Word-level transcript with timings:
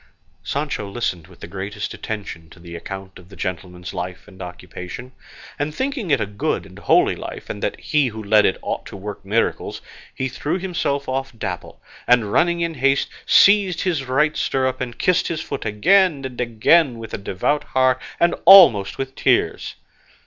Sancho 0.43 0.89
listened 0.89 1.27
with 1.27 1.41
the 1.41 1.47
greatest 1.47 1.93
attention 1.93 2.49
to 2.49 2.59
the 2.59 2.75
account 2.75 3.19
of 3.19 3.29
the 3.29 3.35
gentleman's 3.35 3.93
life 3.93 4.27
and 4.27 4.41
occupation; 4.41 5.11
and 5.59 5.75
thinking 5.75 6.09
it 6.09 6.19
a 6.19 6.25
good 6.25 6.65
and 6.65 6.79
a 6.79 6.81
holy 6.81 7.15
life, 7.15 7.51
and 7.51 7.61
that 7.61 7.79
he 7.79 8.07
who 8.07 8.23
led 8.23 8.43
it 8.43 8.57
ought 8.63 8.83
to 8.87 8.97
work 8.97 9.23
miracles, 9.23 9.79
he 10.15 10.27
threw 10.27 10.57
himself 10.57 11.07
off 11.07 11.31
Dapple, 11.37 11.79
and 12.07 12.33
running 12.33 12.61
in 12.61 12.73
haste 12.73 13.09
seized 13.27 13.81
his 13.81 14.05
right 14.05 14.35
stirrup 14.35 14.81
and 14.81 14.97
kissed 14.97 15.27
his 15.27 15.39
foot 15.41 15.65
again 15.65 16.25
and 16.25 16.41
again 16.41 16.97
with 16.97 17.13
a 17.13 17.19
devout 17.19 17.63
heart 17.63 18.01
and 18.19 18.33
almost 18.45 18.97
with 18.97 19.13
tears. 19.13 19.75